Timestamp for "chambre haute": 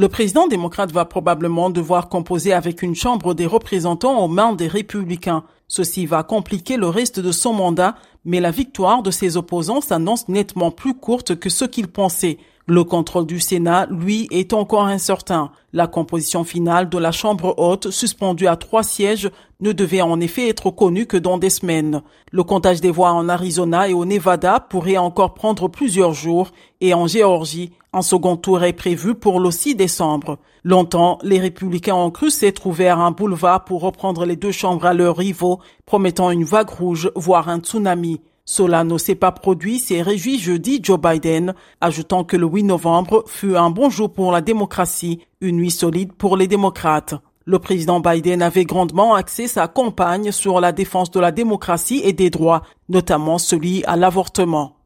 17.12-17.90